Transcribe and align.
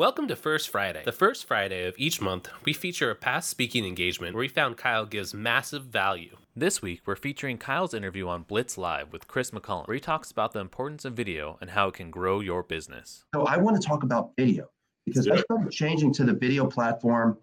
Welcome 0.00 0.28
to 0.28 0.34
First 0.34 0.70
Friday. 0.70 1.02
The 1.04 1.12
first 1.12 1.44
Friday 1.44 1.86
of 1.86 1.94
each 1.98 2.22
month, 2.22 2.48
we 2.64 2.72
feature 2.72 3.10
a 3.10 3.14
past 3.14 3.50
speaking 3.50 3.84
engagement 3.84 4.34
where 4.34 4.40
we 4.40 4.48
found 4.48 4.78
Kyle 4.78 5.04
gives 5.04 5.34
massive 5.34 5.84
value. 5.84 6.38
This 6.56 6.80
week, 6.80 7.02
we're 7.04 7.16
featuring 7.16 7.58
Kyle's 7.58 7.92
interview 7.92 8.26
on 8.26 8.44
Blitz 8.44 8.78
Live 8.78 9.12
with 9.12 9.28
Kris 9.28 9.50
McCullough, 9.50 9.86
where 9.86 9.94
he 9.94 10.00
talks 10.00 10.30
about 10.30 10.52
the 10.52 10.60
importance 10.60 11.04
of 11.04 11.12
video 11.12 11.58
and 11.60 11.68
how 11.68 11.88
it 11.88 11.94
can 11.96 12.10
grow 12.10 12.40
your 12.40 12.62
business. 12.62 13.26
So, 13.34 13.42
I 13.42 13.58
want 13.58 13.78
to 13.78 13.86
talk 13.86 14.02
about 14.02 14.30
video 14.38 14.70
because 15.04 15.28
I 15.28 15.36
started 15.36 15.70
changing 15.70 16.14
to 16.14 16.24
the 16.24 16.32
video 16.32 16.66
platform 16.66 17.36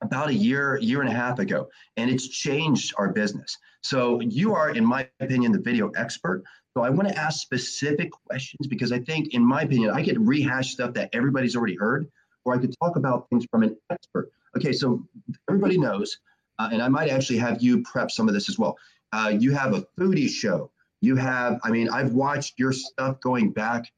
about 0.00 0.28
a 0.28 0.34
year, 0.34 0.76
year 0.76 1.00
and 1.00 1.10
a 1.10 1.12
half 1.12 1.40
ago, 1.40 1.68
and 1.96 2.08
it's 2.08 2.28
changed 2.28 2.94
our 2.98 3.12
business. 3.12 3.58
So, 3.82 4.20
you 4.20 4.54
are, 4.54 4.70
in 4.70 4.84
my 4.84 5.08
opinion, 5.18 5.50
the 5.50 5.58
video 5.58 5.90
expert. 5.96 6.44
So 6.76 6.84
I 6.84 6.90
want 6.90 7.08
to 7.08 7.18
ask 7.18 7.40
specific 7.40 8.10
questions 8.10 8.66
because 8.68 8.92
I 8.92 9.00
think, 9.00 9.34
in 9.34 9.44
my 9.44 9.62
opinion, 9.62 9.90
I 9.90 10.04
could 10.04 10.26
rehash 10.26 10.72
stuff 10.72 10.94
that 10.94 11.10
everybody's 11.12 11.56
already 11.56 11.76
heard, 11.76 12.08
or 12.44 12.54
I 12.54 12.58
could 12.58 12.74
talk 12.80 12.96
about 12.96 13.28
things 13.30 13.46
from 13.50 13.62
an 13.62 13.76
expert. 13.90 14.30
Okay, 14.56 14.72
so 14.72 15.04
everybody 15.48 15.78
knows, 15.78 16.18
uh, 16.58 16.68
and 16.72 16.82
I 16.82 16.88
might 16.88 17.10
actually 17.10 17.38
have 17.38 17.62
you 17.62 17.82
prep 17.82 18.10
some 18.10 18.28
of 18.28 18.34
this 18.34 18.48
as 18.48 18.58
well. 18.58 18.76
Uh, 19.12 19.32
you 19.38 19.52
have 19.52 19.74
a 19.74 19.86
foodie 19.98 20.28
show. 20.28 20.70
You 21.00 21.16
have, 21.16 21.60
I 21.62 21.70
mean, 21.70 21.88
I've 21.88 22.12
watched 22.12 22.58
your 22.58 22.72
stuff 22.72 23.20
going 23.20 23.52
back. 23.52 23.90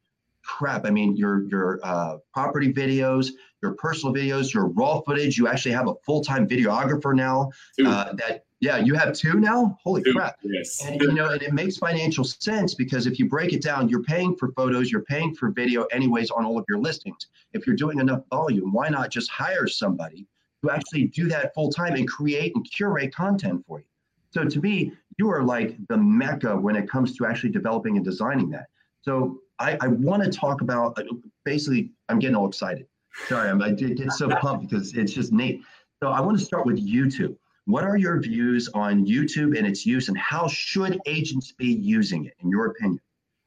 Crap, 0.43 0.87
I 0.87 0.91
mean, 0.91 1.17
your 1.17 1.45
your 1.49 1.81
uh, 1.83 2.17
property 2.33 2.73
videos, 2.73 3.29
your 3.63 3.73
personal 3.75 4.15
videos, 4.15 4.55
your 4.55 4.69
raw 4.69 5.01
footage. 5.03 5.37
You 5.37 5.49
actually 5.49 5.73
have 5.73 5.87
a 5.87 5.95
full 6.05 6.23
time 6.23 6.49
videographer 6.49 7.15
now 7.15 7.51
uh, 7.85 8.15
that 8.15 8.45
yeah, 8.61 8.77
you 8.77 8.95
have 8.95 9.15
two 9.15 9.41
now? 9.41 9.79
Holy 9.83 10.03
two, 10.03 10.13
crap. 10.13 10.37
Yes. 10.43 10.85
And 10.85 11.01
you 11.01 11.13
know, 11.13 11.31
and 11.31 11.43
it 11.43 11.55
makes 11.55 11.79
financial 11.79 12.25
sense 12.25 12.75
because 12.75 13.07
if 13.07 13.19
you 13.19 13.27
break 13.27 13.55
it 13.55 13.63
down, 13.63 13.89
you're 13.89 14.03
paying 14.03 14.37
for 14.37 14.53
photos, 14.53 14.93
you're 14.93 15.03
paying 15.03 15.35
for 15.35 15.51
video 15.51 15.85
anyways 15.85 16.31
on 16.31 16.45
all 16.45 16.59
of 16.59 16.67
your 16.69 16.79
listings. 16.79 17.29
If 17.55 17.67
you're 17.67 17.77
doing 17.77 18.01
enough 18.01 18.23
volume, 18.29 18.71
why 18.73 18.91
not 18.91 19.11
just 19.11 19.31
hire 19.31 19.67
somebody 19.67 20.27
to 20.63 20.71
actually 20.71 21.07
do 21.07 21.27
that 21.29 21.55
full 21.55 21.71
time 21.73 21.95
and 21.95 22.07
create 22.07 22.55
and 22.55 22.71
curate 22.71 23.15
content 23.15 23.65
for 23.67 23.79
you? 23.79 23.87
So 24.31 24.45
to 24.45 24.61
me, 24.61 24.93
you 25.19 25.31
are 25.31 25.43
like 25.43 25.77
the 25.89 25.97
mecca 25.97 26.55
when 26.55 26.77
it 26.77 26.89
comes 26.89 27.17
to 27.17 27.27
actually 27.27 27.51
developing 27.51 27.97
and 27.97 28.05
designing 28.05 28.51
that. 28.51 28.67
So 29.03 29.41
I, 29.59 29.79
I 29.81 29.89
want 29.89 30.23
to 30.23 30.31
talk 30.31 30.61
about 30.61 30.99
uh, 30.99 31.05
basically, 31.45 31.93
I'm 32.11 32.19
getting 32.19 32.37
all 32.37 32.47
excited. 32.47 32.87
Sorry, 33.27 33.49
I'm, 33.49 33.61
I 33.63 33.71
get 33.73 34.13
so 34.13 34.29
pumped 34.29 34.69
because 34.69 34.95
it's 34.95 35.13
just 35.13 35.33
neat. 35.33 35.63
So 36.03 36.11
I 36.11 36.21
want 36.21 36.39
to 36.39 36.45
start 36.45 36.67
with 36.67 36.79
YouTube. 36.79 37.37
What 37.71 37.85
are 37.85 37.97
your 37.97 38.19
views 38.21 38.69
on 38.75 39.07
YouTube 39.07 39.57
and 39.57 39.65
its 39.65 39.87
use, 39.87 40.09
and 40.09 40.19
how 40.19 40.49
should 40.49 41.01
agents 41.07 41.53
be 41.53 41.73
using 41.73 42.25
it, 42.25 42.35
in 42.43 42.51
your 42.51 42.67
opinion? 42.67 43.01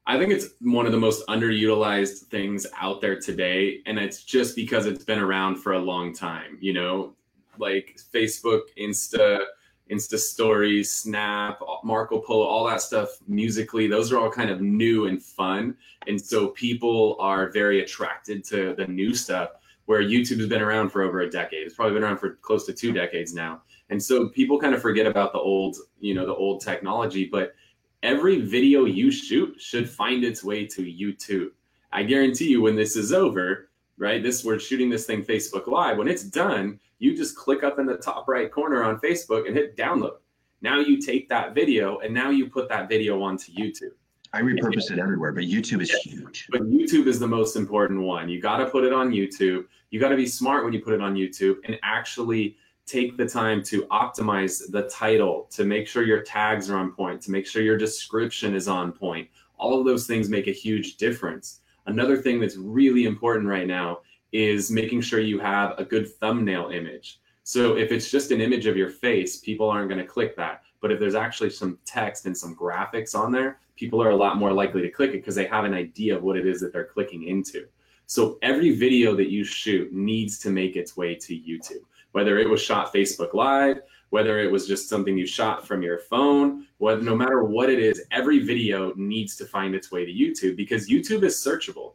I 0.06 0.18
think 0.18 0.32
it's 0.32 0.48
one 0.62 0.86
of 0.86 0.92
the 0.94 0.98
most 0.98 1.26
underutilized 1.28 2.26
things 2.28 2.66
out 2.80 3.02
there 3.02 3.20
today. 3.20 3.82
And 3.86 3.98
it's 4.00 4.24
just 4.24 4.56
because 4.56 4.86
it's 4.86 5.04
been 5.04 5.20
around 5.20 5.58
for 5.58 5.74
a 5.74 5.80
long 5.80 6.14
time, 6.14 6.58
you 6.62 6.74
know, 6.74 7.16
like 7.58 7.98
Facebook, 8.14 8.62
Insta, 8.78 9.46
Insta 9.92 10.18
Stories, 10.18 10.90
Snap, 10.92 11.60
Marco 11.84 12.20
Polo, 12.20 12.46
all 12.46 12.66
that 12.68 12.82
stuff 12.82 13.18
Musical.ly, 13.28 13.88
those 13.88 14.12
are 14.12 14.20
all 14.20 14.32
kind 14.32 14.50
of 14.50 14.62
new 14.62 15.08
and 15.08 15.22
fun. 15.22 15.76
And 16.08 16.20
so 16.20 16.48
people 16.48 17.18
are 17.20 17.50
very 17.50 17.82
attracted 17.82 18.44
to 18.46 18.74
the 18.76 18.88
new 18.88 19.14
stuff 19.14 19.52
where 19.86 20.02
YouTube 20.02 20.40
has 20.40 20.48
been 20.48 20.62
around 20.62 20.90
for 20.90 21.02
over 21.02 21.22
a 21.22 21.30
decade. 21.30 21.66
It's 21.66 21.76
probably 21.76 21.96
been 21.96 22.04
around 22.04 22.18
for 22.18 22.36
close 22.42 22.66
to 22.68 22.74
two 22.74 22.92
decades 22.92 23.34
now. 23.34 23.62
And 23.90 24.02
so 24.02 24.30
people 24.30 24.60
kind 24.60 24.74
of 24.74 24.82
forget 24.82 25.06
about 25.06 25.34
the 25.34 25.40
old, 25.40 25.78
you 26.00 26.14
know, 26.14 26.26
the 26.26 26.34
old 26.34 26.62
technology, 26.62 27.28
but 27.32 27.54
every 28.02 28.42
video 28.42 28.86
you 28.86 29.12
shoot 29.12 29.60
should 29.60 29.90
find 29.90 30.24
its 30.24 30.44
way 30.44 30.66
to 30.68 30.82
YouTube. 30.82 31.50
I 31.92 32.04
guarantee 32.04 32.50
you 32.50 32.62
when 32.62 32.76
this 32.76 32.96
is 32.96 33.12
over, 33.14 33.70
right? 33.98 34.24
This 34.24 34.44
we're 34.44 34.60
shooting 34.60 34.90
this 34.90 35.06
thing 35.06 35.24
Facebook 35.24 35.68
Live. 35.68 35.98
When 35.98 36.08
it's 36.08 36.24
done, 36.24 36.80
you 37.00 37.16
just 37.16 37.36
click 37.36 37.64
up 37.64 37.78
in 37.78 37.86
the 37.86 37.98
top 37.98 38.28
right 38.28 38.52
corner 38.52 38.84
on 38.84 39.00
Facebook 39.00 39.48
and 39.48 39.56
hit 39.56 39.78
download. 39.78 40.18
Now 40.62 40.80
you 40.80 41.02
take 41.02 41.28
that 41.30 41.54
video 41.54 42.00
and 42.00 42.14
now 42.14 42.30
you 42.30 42.50
put 42.50 42.70
that 42.70 42.88
video 42.88 43.22
onto 43.22 43.52
YouTube. 43.52 43.92
I 44.34 44.42
repurpose 44.42 44.90
it 44.90 44.98
everywhere, 44.98 45.32
but 45.32 45.44
YouTube 45.44 45.82
is 45.82 45.92
huge. 45.92 46.48
But 46.50 46.64
YouTube 46.64 47.06
is 47.06 47.20
the 47.20 47.28
most 47.28 47.56
important 47.56 48.02
one. 48.02 48.28
You 48.30 48.42
got 48.42 48.58
to 48.58 48.66
put 48.66 48.84
it 48.84 48.92
on 48.92 49.12
YouTube. 49.12 49.66
You 49.92 50.00
got 50.00 50.10
to 50.10 50.16
be 50.16 50.26
smart 50.26 50.64
when 50.64 50.74
you 50.74 50.82
put 50.82 50.96
it 50.96 51.02
on 51.02 51.14
YouTube 51.14 51.58
and 51.66 51.78
actually 51.84 52.58
take 52.88 53.16
the 53.16 53.28
time 53.28 53.64
to 53.64 53.84
optimize 53.88 54.72
the 54.72 54.90
title, 54.90 55.48
to 55.52 55.66
make 55.66 55.88
sure 55.88 56.04
your 56.04 56.22
tags 56.22 56.70
are 56.70 56.78
on 56.78 56.92
point, 56.92 57.22
to 57.22 57.32
make 57.32 57.46
sure 57.46 57.62
your 57.62 57.78
description 57.78 58.56
is 58.56 58.68
on 58.68 58.92
point. 58.92 59.30
All 59.58 59.80
of 59.80 59.86
those 59.86 60.08
things 60.08 60.30
make 60.30 60.48
a 60.48 60.52
huge 60.52 60.98
difference. 60.98 61.62
Another 61.86 62.18
thing 62.18 62.40
that's 62.40 62.58
really 62.58 63.06
important 63.06 63.48
right 63.48 63.68
now 63.68 64.00
is 64.32 64.72
making 64.72 65.02
sure 65.02 65.20
you 65.20 65.40
have 65.40 65.78
a 65.78 65.86
good 65.86 66.12
thumbnail 66.16 66.70
image. 66.70 67.22
So 67.44 67.78
if 67.78 67.92
it's 67.92 68.10
just 68.10 68.32
an 68.32 68.42
image 68.42 68.66
of 68.66 68.76
your 68.76 68.90
face, 68.90 69.38
people 69.38 69.70
aren't 69.70 69.90
going 69.90 70.02
to 70.02 70.08
click 70.08 70.36
that. 70.38 70.64
But 70.82 70.92
if 70.92 71.00
there's 71.00 71.16
actually 71.16 71.52
some 71.52 71.78
text 71.86 72.26
and 72.26 72.36
some 72.36 72.56
graphics 72.56 73.16
on 73.16 73.32
there, 73.32 73.60
people 73.76 74.02
are 74.02 74.12
a 74.12 74.16
lot 74.16 74.38
more 74.38 74.54
likely 74.54 74.82
to 74.82 74.90
click 74.90 75.12
it 75.12 75.18
because 75.18 75.36
they 75.36 75.48
have 75.48 75.66
an 75.66 75.74
idea 75.74 76.16
of 76.16 76.24
what 76.24 76.38
it 76.38 76.46
is 76.46 76.60
that 76.62 76.74
they're 76.74 76.86
clicking 76.86 77.28
into. 77.28 77.66
So 78.06 78.38
every 78.42 78.76
video 78.76 79.16
that 79.16 79.30
you 79.30 79.44
shoot 79.44 79.94
needs 79.94 80.38
to 80.40 80.50
make 80.50 80.76
its 80.76 80.98
way 80.98 81.16
to 81.16 81.34
YouTube 81.34 81.84
whether 82.14 82.38
it 82.38 82.50
was 82.50 82.62
shot 82.62 82.94
Facebook 82.94 83.34
Live, 83.34 83.82
whether 84.12 84.40
it 84.40 84.52
was 84.52 84.68
just 84.68 84.88
something 84.88 85.18
you 85.18 85.26
shot 85.26 85.68
from 85.68 85.82
your 85.82 86.00
phone, 86.00 86.66
what, 86.78 87.04
no 87.04 87.16
matter 87.16 87.44
what 87.44 87.70
it 87.70 87.80
is, 87.80 88.06
every 88.12 88.40
video 88.40 88.94
needs 88.96 89.36
to 89.36 89.46
find 89.46 89.76
its 89.76 89.92
way 89.92 90.06
to 90.06 90.12
YouTube 90.12 90.56
because 90.56 90.90
YouTube 90.90 91.24
is 91.24 91.36
searchable. 91.36 91.94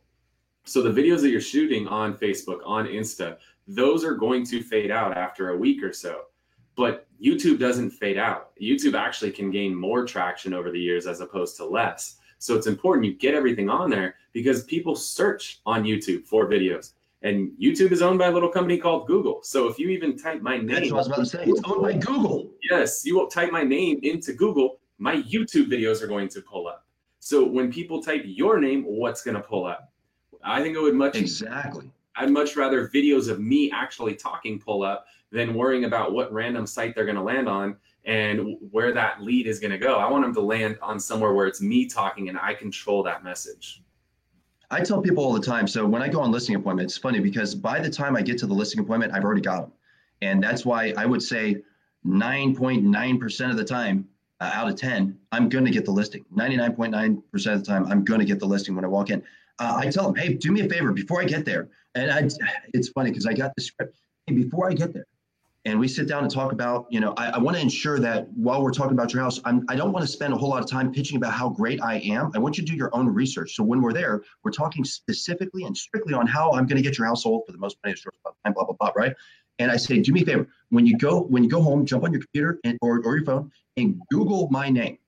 So 0.65 0.83
the 0.83 0.91
videos 0.91 1.23
that 1.23 1.31
you're 1.31 1.41
shooting 1.41 1.87
on 1.87 2.15
Facebook, 2.15 2.59
on 2.67 2.87
Insta, 2.87 3.39
those 3.69 4.05
are 4.05 4.15
going 4.15 4.45
to 4.47 4.61
fade 4.61 4.91
out 4.91 5.17
after 5.17 5.51
a 5.51 5.57
week 5.57 5.83
or 5.83 5.93
so. 5.93 6.23
But 6.79 7.09
YouTube 7.21 7.59
doesn't 7.59 7.91
fade 7.91 8.19
out. 8.19 8.53
YouTube 8.63 8.95
actually 8.95 9.33
can 9.33 9.51
gain 9.51 9.75
more 9.75 10.07
traction 10.07 10.55
over 10.55 10.71
the 10.71 10.79
years 10.79 11.09
as 11.09 11.21
opposed 11.21 11.57
to 11.57 11.65
less. 11.65 12.19
So 12.39 12.55
it's 12.55 12.69
important 12.69 13.05
you 13.05 13.15
get 13.15 13.35
everything 13.35 13.69
on 13.69 13.91
there 13.91 14.15
because 14.33 14.63
people 14.63 14.95
search 14.95 15.61
on 15.67 15.83
YouTube 15.83 16.25
for 16.25 16.47
videos. 16.49 16.93
And 17.23 17.51
YouTube 17.61 17.91
is 17.91 18.01
owned 18.01 18.21
by 18.21 18.29
a 18.29 18.31
little 18.31 18.49
company 18.49 18.79
called 18.79 19.09
Google. 19.09 19.41
So 19.43 19.67
if 19.67 19.77
you 19.77 19.89
even 19.89 20.17
type 20.17 20.41
my 20.41 20.57
name, 20.57 20.69
that's 20.69 20.93
what 20.93 20.93
I 20.93 20.99
was 20.99 21.07
about 21.09 21.19
to 21.19 21.27
say. 21.27 21.45
It's 21.47 21.61
owned 21.65 21.83
by 21.83 21.95
Google. 21.95 22.49
Yes, 22.71 23.05
you 23.05 23.19
will 23.19 23.27
type 23.27 23.51
my 23.51 23.65
name 23.65 23.99
into 24.05 24.33
Google. 24.33 24.79
My 24.99 25.17
YouTube 25.23 25.69
videos 25.69 26.01
are 26.01 26.07
going 26.07 26.29
to 26.29 26.41
pull 26.41 26.69
up. 26.69 26.87
So 27.19 27.45
when 27.45 27.73
people 27.73 28.01
type 28.01 28.23
your 28.25 28.61
name, 28.61 28.85
what's 28.85 29.23
going 29.23 29.37
to 29.37 29.43
pull 29.43 29.67
up? 29.67 29.93
I 30.45 30.63
think 30.63 30.77
it 30.77 30.81
would 30.81 30.95
much 30.95 31.17
exactly. 31.17 31.91
I'd 32.19 32.31
much 32.31 32.57
rather 32.57 32.89
videos 32.89 33.29
of 33.29 33.39
me 33.41 33.71
actually 33.71 34.15
talking 34.15 34.59
pull 34.59 34.83
up 34.83 35.07
than 35.31 35.55
worrying 35.55 35.85
about 35.85 36.13
what 36.13 36.33
random 36.33 36.67
site 36.67 36.95
they're 36.95 37.05
going 37.05 37.17
to 37.17 37.23
land 37.23 37.49
on 37.49 37.77
and 38.05 38.57
where 38.71 38.93
that 38.93 39.23
lead 39.23 39.47
is 39.47 39.61
going 39.61 39.71
to 39.71 39.79
go. 39.79 39.97
I 39.97 40.11
want 40.11 40.25
them 40.25 40.35
to 40.35 40.41
land 40.41 40.79
on 40.83 40.99
somewhere 40.99 41.33
where 41.33 41.47
it's 41.47 41.61
me 41.61 41.87
talking 41.87 42.29
and 42.29 42.39
I 42.39 42.55
control 42.55 43.03
that 43.05 43.23
message. 43.23 43.83
I 44.71 44.81
tell 44.81 45.01
people 45.01 45.25
all 45.25 45.33
the 45.33 45.47
time. 45.47 45.67
So 45.67 45.87
when 45.87 46.03
I 46.03 46.09
go 46.09 46.21
on 46.21 46.31
listing 46.31 46.57
appointments, 46.57 46.95
it's 46.95 47.03
funny 47.03 47.21
because 47.21 47.55
by 47.55 47.79
the 47.79 47.89
time 47.89 48.17
I 48.17 48.23
get 48.23 48.37
to 48.39 48.47
the 48.47 48.55
listing 48.55 48.81
appointment, 48.81 49.13
I've 49.15 49.25
already 49.25 49.41
got 49.41 49.63
them. 49.63 49.73
And 50.21 50.43
that's 50.43 50.67
why 50.67 50.93
I 50.97 51.07
would 51.07 51.23
say 51.23 51.63
9.9% 52.07 53.51
of 53.51 53.57
the 53.57 53.65
time 53.65 54.09
uh, 54.41 54.51
out 54.53 54.69
of 54.69 54.77
10, 54.77 55.17
I'm 55.33 55.49
going 55.49 55.65
to 55.65 55.71
get 55.71 55.85
the 55.85 55.91
listing. 55.91 56.25
99.9% 56.35 57.55
of 57.55 57.61
the 57.61 57.65
time, 57.65 57.87
I'm 57.87 58.05
going 58.05 58.21
to 58.21 58.27
get 58.27 58.41
the 58.41 58.47
listing 58.47 58.75
when 58.75 58.85
I 58.85 58.89
walk 58.89 59.11
in. 59.11 59.23
Uh, 59.59 59.75
I 59.77 59.91
tell 59.91 60.05
them, 60.05 60.15
hey, 60.15 60.35
do 60.35 60.53
me 60.53 60.61
a 60.61 60.69
favor 60.69 60.93
before 60.93 61.21
I 61.21 61.25
get 61.25 61.45
there. 61.45 61.69
And 61.95 62.11
I, 62.11 62.29
it's 62.75 62.89
funny 62.89 63.11
because 63.11 63.27
I 63.27 63.33
got 63.33 63.55
the 63.57 63.63
script. 63.63 63.99
Before 64.27 64.71
I 64.71 64.75
get 64.75 64.93
there, 64.93 65.07
and 65.65 65.79
we 65.79 65.89
sit 65.89 66.07
down 66.07 66.23
and 66.23 66.33
talk 66.33 66.53
about, 66.53 66.87
you 66.91 67.01
know, 67.01 67.15
I, 67.17 67.31
I 67.31 67.39
want 67.39 67.57
to 67.57 67.63
ensure 67.63 67.99
that 67.99 68.29
while 68.33 68.63
we're 68.63 68.73
talking 68.73 68.93
about 68.93 69.13
your 69.13 69.23
house, 69.23 69.41
I'm, 69.45 69.65
I 69.69 69.77
don't 69.77 69.93
want 69.93 70.05
to 70.05 70.11
spend 70.11 70.33
a 70.33 70.37
whole 70.37 70.49
lot 70.49 70.63
of 70.63 70.71
time 70.71 70.93
pitching 70.93 71.17
about 71.17 71.33
how 71.33 71.49
great 71.49 71.83
I 71.83 71.99
am. 72.01 72.31
I 72.35 72.39
want 72.39 72.57
you 72.57 72.65
to 72.65 72.71
do 72.71 72.77
your 72.77 72.95
own 72.95 73.09
research. 73.09 73.55
So 73.55 73.63
when 73.65 73.83
we're 73.83 73.93
there, 73.93 74.23
we're 74.45 74.51
talking 74.51 74.85
specifically 74.85 75.65
and 75.65 75.77
strictly 75.77 76.15
on 76.15 76.27
how 76.27 76.53
I'm 76.53 76.67
going 76.67 76.77
to 76.77 76.83
get 76.83 76.97
your 76.97 77.07
house 77.07 77.25
sold 77.25 77.43
for 77.47 77.53
the 77.53 77.59
most 77.59 77.77
money, 77.85 77.97
short 77.97 78.15
time, 78.45 78.53
blah, 78.55 78.65
blah, 78.65 78.77
blah, 78.79 78.93
right? 78.97 79.15
And 79.59 79.71
I 79.71 79.77
say, 79.77 79.99
do 79.99 80.13
me 80.13 80.23
a 80.23 80.25
favor, 80.25 80.47
when 80.71 80.87
you 80.87 80.97
go, 80.97 81.23
when 81.23 81.43
you 81.43 81.51
go 81.51 81.61
home, 81.61 81.85
jump 81.85 82.05
on 82.05 82.13
your 82.13 82.21
computer 82.21 82.61
and, 82.65 82.79
or, 82.81 83.03
or 83.05 83.17
your 83.17 83.25
phone 83.25 83.51
and 83.77 84.01
Google 84.11 84.49
my 84.51 84.71
name. 84.71 84.99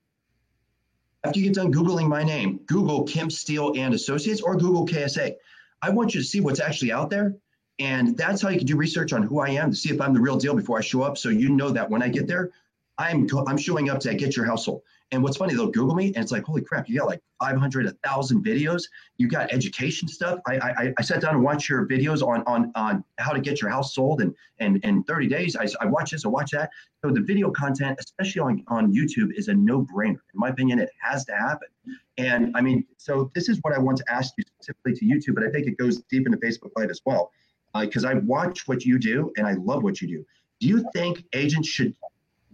After 1.23 1.39
you 1.39 1.47
get 1.47 1.55
done 1.55 1.73
Googling 1.73 2.09
my 2.09 2.23
name, 2.23 2.61
Google 2.67 3.05
Kim 3.05 3.31
Steele 3.31 3.75
and 3.77 3.95
Associates 3.95 4.41
or 4.41 4.57
Google 4.57 4.87
KSA. 4.87 5.35
I 5.83 5.91
want 5.91 6.15
you 6.15 6.21
to 6.21 6.27
see 6.27 6.41
what's 6.41 6.61
actually 6.61 6.93
out 6.93 7.11
there 7.11 7.37
and 7.81 8.17
that's 8.17 8.43
how 8.43 8.51
you 8.51 8.59
can 8.59 8.67
do 8.67 8.77
research 8.77 9.15
on 9.15 9.23
who 9.23 9.41
I 9.41 9.51
am 9.51 9.71
to 9.71 9.77
see 9.77 9.91
if 9.91 10.01
I'm 10.01 10.13
the 10.13 10.21
real 10.21 10.37
deal 10.37 10.55
before 10.55 10.79
I 10.79 10.83
show 10.83 11.03
up. 11.03 11.17
So 11.17 11.31
you 11.31 11.49
know 11.49 11.71
that 11.71 11.89
when 11.89 12.03
I 12.03 12.09
get 12.09 12.27
there, 12.27 12.51
I'm 12.99 13.27
I'm 13.47 13.57
showing 13.57 13.89
up 13.89 14.01
to 14.01 14.15
get 14.15 14.37
your 14.37 14.45
household. 14.45 14.83
And 15.13 15.23
what's 15.25 15.37
funny, 15.37 15.55
they'll 15.55 15.71
Google 15.71 15.95
me 15.97 16.09
and 16.09 16.19
it's 16.19 16.31
like, 16.31 16.45
holy 16.45 16.63
crap, 16.63 16.89
you 16.89 16.99
got 16.99 17.09
like 17.09 17.21
500, 17.41 17.85
1,000 17.87 18.45
videos. 18.45 18.85
You 19.19 19.29
got 19.29 19.53
education 19.53 20.07
stuff. 20.07 20.39
I, 20.47 20.59
I, 20.59 20.95
I 20.99 21.03
sat 21.03 21.21
down 21.21 21.35
and 21.35 21.43
watched 21.43 21.69
your 21.69 21.87
videos 21.87 22.23
on, 22.23 22.45
on, 22.47 22.71
on 22.77 23.05
how 23.19 23.33
to 23.33 23.41
get 23.41 23.61
your 23.61 23.71
house 23.71 23.95
sold 23.95 24.21
and, 24.21 24.35
and, 24.61 24.77
in 24.85 25.03
30 25.03 25.27
days. 25.27 25.57
I, 25.57 25.67
I 25.81 25.87
watch 25.87 26.13
this, 26.13 26.25
I 26.25 26.29
watch 26.29 26.53
that. 26.53 26.71
So 27.05 27.11
the 27.11 27.21
video 27.21 27.51
content, 27.51 27.99
especially 27.99 28.41
on, 28.41 28.65
on 28.69 28.95
YouTube, 28.95 29.33
is 29.35 29.49
a 29.49 29.55
no 29.55 29.85
brainer. 29.85 30.11
In 30.11 30.35
my 30.35 30.51
opinion, 30.51 30.79
it 30.79 30.91
has 31.01 31.25
to 31.25 31.33
happen. 31.33 31.69
And 32.17 32.57
I 32.57 32.61
mean, 32.61 32.87
so 32.97 33.31
this 33.35 33.49
is 33.49 33.59
what 33.63 33.75
I 33.75 33.79
want 33.79 33.99
to 33.99 34.05
ask 34.09 34.33
you 34.39 34.45
specifically 34.47 34.95
to 34.95 35.05
YouTube, 35.05 35.35
but 35.35 35.45
I 35.45 35.51
think 35.51 35.67
it 35.67 35.77
goes 35.77 36.03
deep 36.11 36.27
into 36.27 36.39
Facebook 36.39 36.71
Live 36.77 36.91
as 36.91 37.01
well. 37.05 37.33
Because 37.79 38.05
uh, 38.05 38.11
I 38.11 38.15
watch 38.15 38.69
what 38.69 38.85
you 38.85 38.99
do 38.99 39.33
and 39.37 39.47
I 39.47 39.55
love 39.55 39.83
what 39.83 40.01
you 40.01 40.09
do. 40.09 40.25
Do 40.61 40.69
you 40.69 40.85
think 40.93 41.25
agents 41.33 41.69
should 41.69 41.95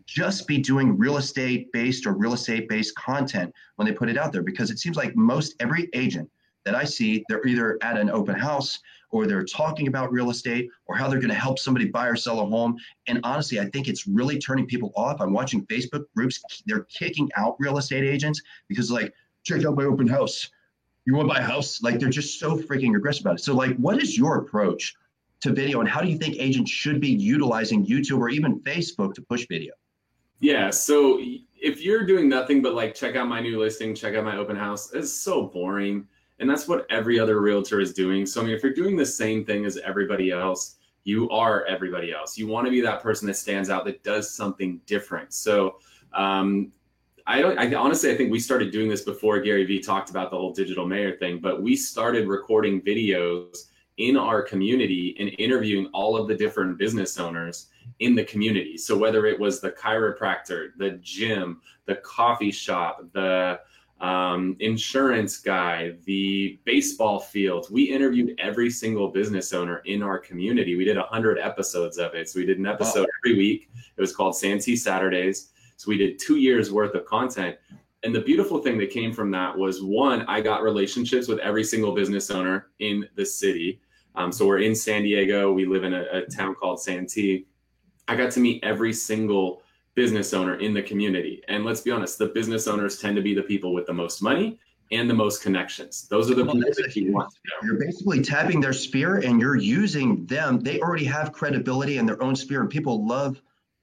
just 0.06 0.47
be 0.47 0.58
doing 0.58 0.97
real 0.97 1.17
estate 1.17 1.70
based 1.73 2.06
or 2.06 2.12
real 2.12 2.32
estate 2.32 2.69
based 2.69 2.94
content 2.94 3.53
when 3.76 3.87
they 3.87 3.93
put 3.93 4.08
it 4.08 4.17
out 4.17 4.32
there 4.32 4.43
because 4.43 4.70
it 4.70 4.79
seems 4.79 4.97
like 4.97 5.17
most 5.17 5.55
every 5.61 5.88
agent 5.93 6.31
that 6.64 6.75
I 6.75 6.85
see, 6.85 7.25
they're 7.29 7.47
either 7.47 7.79
at 7.82 7.97
an 7.97 8.11
open 8.11 8.35
house 8.35 8.81
or 9.11 9.26
they're 9.26 9.44
talking 9.44 9.87
about 9.87 10.12
real 10.12 10.31
estate 10.31 10.69
or 10.87 10.97
how 10.97 11.08
they're 11.08 11.20
going 11.20 11.31
to 11.31 11.35
help 11.35 11.58
somebody 11.58 11.87
buy 11.87 12.08
or 12.08 12.17
sell 12.17 12.41
a 12.41 12.44
home. 12.44 12.76
And 13.06 13.20
honestly, 13.23 13.61
I 13.61 13.67
think 13.67 13.88
it's 13.88 14.06
really 14.06 14.38
turning 14.38 14.67
people 14.67 14.93
off. 14.97 15.20
I'm 15.20 15.32
watching 15.32 15.64
Facebook 15.67 16.05
groups, 16.14 16.43
they're 16.67 16.85
kicking 16.85 17.31
out 17.37 17.56
real 17.61 17.79
estate 17.79 18.05
agents 18.05 18.43
because, 18.69 18.91
like, 18.91 19.14
check 19.44 19.64
out 19.64 19.76
my 19.76 19.85
open 19.85 20.08
house. 20.08 20.50
You 21.05 21.14
want 21.14 21.29
to 21.29 21.35
buy 21.35 21.41
a 21.41 21.44
house? 21.44 21.82
Like, 21.82 22.00
they're 22.00 22.11
just 22.11 22.41
so 22.41 22.56
freaking 22.56 22.97
aggressive 22.97 23.25
about 23.25 23.37
it. 23.37 23.43
So, 23.44 23.55
like, 23.55 23.76
what 23.76 24.03
is 24.03 24.19
your 24.19 24.38
approach 24.38 24.94
to 25.43 25.53
video 25.53 25.81
and 25.81 25.88
how 25.88 26.00
do 26.00 26.08
you 26.08 26.19
think 26.19 26.37
agents 26.38 26.70
should 26.70 27.00
be 27.00 27.11
utilizing 27.11 27.87
YouTube 27.87 28.19
or 28.19 28.29
even 28.29 28.58
Facebook 28.61 29.14
to 29.14 29.23
push 29.23 29.47
video? 29.49 29.73
Yeah. 30.40 30.70
So 30.70 31.20
if 31.20 31.80
you're 31.80 32.04
doing 32.04 32.28
nothing 32.28 32.62
but 32.62 32.74
like 32.74 32.94
check 32.94 33.16
out 33.16 33.28
my 33.28 33.40
new 33.40 33.58
listing, 33.58 33.94
check 33.94 34.14
out 34.14 34.24
my 34.24 34.36
open 34.36 34.56
house, 34.56 34.92
it's 34.92 35.12
so 35.12 35.46
boring. 35.46 36.06
And 36.38 36.48
that's 36.48 36.68
what 36.68 36.86
every 36.90 37.18
other 37.18 37.40
realtor 37.40 37.80
is 37.80 37.94
doing. 37.94 38.26
So 38.26 38.40
I 38.40 38.44
mean, 38.44 38.54
if 38.54 38.62
you're 38.62 38.74
doing 38.74 38.96
the 38.96 39.06
same 39.06 39.44
thing 39.44 39.64
as 39.64 39.78
everybody 39.78 40.30
else, 40.30 40.76
you 41.04 41.30
are 41.30 41.64
everybody 41.66 42.12
else. 42.12 42.36
You 42.36 42.48
want 42.48 42.66
to 42.66 42.70
be 42.70 42.80
that 42.82 43.00
person 43.00 43.26
that 43.28 43.36
stands 43.36 43.70
out 43.70 43.84
that 43.86 44.02
does 44.02 44.34
something 44.34 44.80
different. 44.86 45.32
So 45.32 45.76
um, 46.12 46.72
I 47.26 47.40
don't. 47.40 47.58
I 47.58 47.72
honestly, 47.74 48.10
I 48.10 48.16
think 48.16 48.30
we 48.30 48.38
started 48.38 48.70
doing 48.70 48.88
this 48.88 49.02
before 49.02 49.40
Gary 49.40 49.64
Vee 49.64 49.80
talked 49.80 50.10
about 50.10 50.30
the 50.30 50.36
whole 50.36 50.52
digital 50.52 50.86
mayor 50.86 51.16
thing. 51.16 51.38
But 51.40 51.62
we 51.62 51.74
started 51.76 52.28
recording 52.28 52.82
videos 52.82 53.68
in 53.98 54.16
our 54.16 54.43
community 54.43 55.16
and 55.19 55.31
interviewing 55.38 55.87
all 55.93 56.16
of 56.16 56.28
the 56.28 56.34
different 56.34 56.78
business 56.78 57.19
owners 57.19 57.69
in 58.00 58.14
the 58.14 58.25
community. 58.25 58.76
So 58.76 58.96
whether 58.96 59.26
it 59.26 59.38
was 59.38 59.60
the 59.60 59.70
chiropractor, 59.70 60.69
the 60.76 60.98
gym, 61.02 61.60
the 61.87 61.96
coffee 61.96 62.50
shop, 62.50 63.04
the 63.12 63.60
um, 64.00 64.56
insurance 64.60 65.38
guy, 65.38 65.94
the 66.04 66.58
baseball 66.64 67.19
field, 67.19 67.69
we 67.70 67.84
interviewed 67.84 68.34
every 68.38 68.69
single 68.69 69.08
business 69.08 69.54
owner 69.54 69.78
in 69.87 70.02
our 70.02 70.19
community. 70.19 70.76
We 70.76 70.84
did 70.84 70.98
100 70.98 71.38
episodes 71.38 71.96
of 71.96 72.14
it. 72.14 72.28
So 72.28 72.40
we 72.40 72.46
did 72.46 72.58
an 72.58 72.66
episode 72.66 73.00
wow. 73.00 73.06
every 73.25 73.38
week. 73.38 73.70
It 73.96 74.00
was 74.00 74.14
called 74.14 74.37
Santee 74.37 74.76
Saturdays. 74.76 75.52
So 75.78 75.88
we 75.88 75.96
did 75.96 76.19
two 76.19 76.37
years 76.37 76.70
worth 76.70 76.94
of 76.94 77.06
content. 77.06 77.56
And 78.02 78.14
the 78.14 78.20
beautiful 78.20 78.58
thing 78.58 78.78
that 78.78 78.90
came 78.90 79.12
from 79.12 79.31
that 79.31 79.56
was 79.56 79.82
one, 79.82 80.22
I 80.22 80.40
got 80.40 80.62
relationships 80.62 81.26
with 81.26 81.38
every 81.38 81.64
single 81.64 81.94
business 81.94 82.31
owner 82.31 82.69
in 82.78 83.08
the 83.16 83.25
city. 83.25 83.81
Um, 84.16 84.32
so 84.32 84.46
we're 84.46 84.60
in 84.60 84.74
San 84.74 85.02
Diego. 85.02 85.52
We 85.52 85.66
live 85.66 85.84
in 85.84 85.94
a, 85.94 86.04
a 86.12 86.22
town 86.22 86.54
called 86.54 86.80
Santee. 86.80 87.46
I 88.08 88.16
got 88.16 88.30
to 88.32 88.40
meet 88.40 88.64
every 88.64 88.92
single 88.92 89.62
business 89.94 90.32
owner 90.32 90.56
in 90.56 90.74
the 90.74 90.82
community. 90.82 91.42
And 91.48 91.64
let's 91.64 91.80
be 91.80 91.90
honest, 91.90 92.18
the 92.18 92.26
business 92.26 92.66
owners 92.66 92.98
tend 92.98 93.16
to 93.16 93.22
be 93.22 93.34
the 93.34 93.42
people 93.42 93.74
with 93.74 93.86
the 93.86 93.94
most 93.94 94.22
money 94.22 94.58
and 94.92 95.10
the 95.10 95.14
most 95.14 95.42
connections. 95.42 96.06
Those 96.08 96.30
are 96.30 96.34
the 96.34 96.44
well, 96.44 96.54
people 96.54 96.70
that 96.76 96.94
you 96.94 97.12
want. 97.12 97.34
You're 97.62 97.78
basically 97.78 98.22
tapping 98.22 98.60
their 98.60 98.72
sphere 98.72 99.16
and 99.16 99.40
you're 99.40 99.56
using 99.56 100.24
them. 100.26 100.60
They 100.60 100.80
already 100.80 101.06
have 101.06 101.32
credibility 101.32 101.98
in 101.98 102.06
their 102.06 102.22
own 102.22 102.36
sphere, 102.36 102.60
and 102.60 102.70
people 102.70 103.06
love 103.06 103.40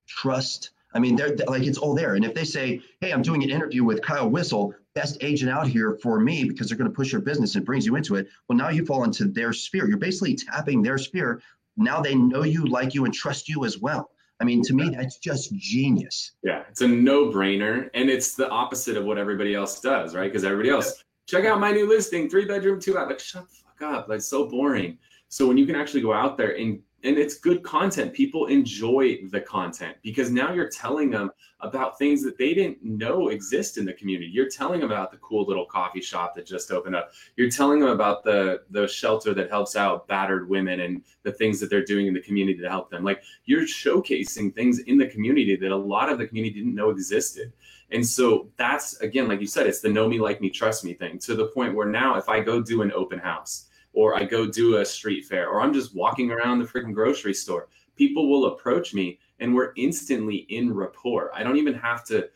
trust. 0.07 0.71
I 0.93 0.99
mean, 0.99 1.15
they're 1.15 1.35
like 1.47 1.63
it's 1.63 1.77
all 1.77 1.95
there. 1.95 2.15
And 2.15 2.23
if 2.23 2.33
they 2.33 2.45
say, 2.45 2.81
"Hey, 3.01 3.11
I'm 3.11 3.21
doing 3.21 3.43
an 3.43 3.49
interview 3.49 3.83
with 3.83 4.01
Kyle 4.01 4.29
Whissel, 4.29 4.75
best 4.95 5.17
agent 5.21 5.51
out 5.51 5.67
here 5.67 5.97
for 6.01 6.19
me 6.19 6.43
because 6.43 6.67
they're 6.67 6.77
going 6.77 6.89
to 6.89 6.95
push 6.95 7.11
your 7.11 7.21
business 7.21 7.55
and 7.55 7.65
brings 7.65 7.85
you 7.85 7.95
into 7.95 8.15
it," 8.15 8.27
well, 8.47 8.57
now 8.57 8.69
you 8.69 8.85
fall 8.85 9.03
into 9.03 9.25
their 9.25 9.53
sphere. 9.53 9.87
You're 9.87 9.97
basically 9.97 10.35
tapping 10.35 10.81
their 10.81 10.97
sphere. 10.97 11.41
Now 11.77 12.01
they 12.01 12.15
know 12.15 12.43
you, 12.43 12.65
like 12.65 12.93
you, 12.93 13.05
and 13.05 13.13
trust 13.13 13.49
you 13.49 13.65
as 13.65 13.79
well. 13.79 14.11
I 14.39 14.45
mean, 14.45 14.61
to 14.63 14.73
me, 14.73 14.89
that's 14.89 15.17
just 15.17 15.55
genius. 15.55 16.31
Yeah, 16.43 16.63
it's 16.69 16.81
a 16.81 16.87
no 16.87 17.27
brainer. 17.27 17.89
And 17.93 18.09
it's 18.09 18.35
the 18.35 18.49
opposite 18.49 18.97
of 18.97 19.05
what 19.05 19.17
everybody 19.17 19.55
else 19.55 19.79
does, 19.79 20.15
right? 20.15 20.29
Because 20.29 20.43
everybody 20.43 20.69
else, 20.69 21.03
check 21.27 21.45
out 21.45 21.59
my 21.59 21.71
new 21.71 21.87
listing, 21.87 22.29
three 22.29 22.45
bedroom, 22.45 22.79
two 22.79 22.97
out. 22.97 23.07
Like, 23.07 23.19
shut 23.19 23.47
the 23.49 23.55
fuck 23.55 23.81
up. 23.81 24.09
Like, 24.09 24.21
so 24.21 24.47
boring. 24.47 24.97
So 25.29 25.47
when 25.47 25.57
you 25.57 25.65
can 25.65 25.75
actually 25.75 26.01
go 26.01 26.13
out 26.13 26.37
there 26.37 26.57
and 26.57 26.79
and 27.03 27.17
it's 27.17 27.37
good 27.37 27.63
content. 27.63 28.13
People 28.13 28.45
enjoy 28.47 29.19
the 29.29 29.41
content 29.41 29.97
because 30.01 30.31
now 30.31 30.53
you're 30.53 30.69
telling 30.69 31.09
them 31.09 31.29
about 31.59 31.97
things 31.97 32.23
that 32.23 32.37
they 32.37 32.53
didn't 32.53 32.81
know 32.83 33.29
exist 33.29 33.77
in 33.77 33.85
the 33.85 33.93
community. 33.93 34.29
You're 34.31 34.49
telling 34.49 34.79
them 34.79 34.91
about 34.91 35.11
the 35.11 35.17
cool 35.17 35.45
little 35.45 35.65
coffee 35.65 36.01
shop 36.01 36.33
that 36.35 36.45
just 36.45 36.71
opened 36.71 36.95
up. 36.95 37.11
You're 37.35 37.49
telling 37.49 37.81
them 37.81 37.89
about 37.89 38.23
the 38.23 38.63
the 38.71 38.87
shelter 38.87 39.33
that 39.33 39.49
helps 39.49 39.75
out 39.75 40.07
battered 40.07 40.47
women 40.47 40.81
and 40.81 41.03
the 41.23 41.31
things 41.31 41.59
that 41.59 41.69
they're 41.69 41.83
doing 41.83 42.07
in 42.07 42.13
the 42.13 42.21
community 42.21 42.59
to 42.59 42.69
help 42.69 42.89
them. 42.89 43.03
Like 43.03 43.21
you're 43.45 43.63
showcasing 43.63 44.55
things 44.55 44.79
in 44.79 44.97
the 44.97 45.07
community 45.07 45.55
that 45.57 45.71
a 45.71 45.75
lot 45.75 46.09
of 46.09 46.17
the 46.17 46.27
community 46.27 46.55
didn't 46.55 46.75
know 46.75 46.89
existed. 46.89 47.51
And 47.91 48.05
so 48.05 48.49
that's 48.57 48.99
again, 49.01 49.27
like 49.27 49.41
you 49.41 49.47
said, 49.47 49.67
it's 49.67 49.81
the 49.81 49.89
know 49.89 50.07
me, 50.07 50.19
like 50.19 50.39
me, 50.39 50.49
trust 50.49 50.85
me 50.85 50.93
thing 50.93 51.19
to 51.19 51.35
the 51.35 51.47
point 51.47 51.75
where 51.75 51.87
now 51.87 52.15
if 52.15 52.29
I 52.29 52.39
go 52.39 52.61
do 52.61 52.81
an 52.81 52.93
open 52.93 53.19
house 53.19 53.67
or 53.93 54.15
I 54.15 54.25
go 54.25 54.45
do 54.45 54.77
a 54.77 54.85
street 54.85 55.25
fair, 55.25 55.47
or 55.49 55.61
I'm 55.61 55.73
just 55.73 55.95
walking 55.95 56.31
around 56.31 56.59
the 56.59 56.65
freaking 56.65 56.93
grocery 56.93 57.33
store, 57.33 57.69
people 57.95 58.29
will 58.29 58.47
approach 58.47 58.93
me 58.93 59.19
and 59.39 59.53
we're 59.53 59.73
instantly 59.77 60.47
in 60.49 60.73
rapport. 60.73 61.31
I 61.33 61.43
don't 61.43 61.57
even 61.57 61.75
have 61.75 62.03
to 62.05 62.29